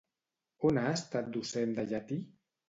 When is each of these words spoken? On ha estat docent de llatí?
On 0.69 0.79
ha 0.83 0.85
estat 1.01 1.29
docent 1.37 1.77
de 1.81 1.85
llatí? 1.93 2.19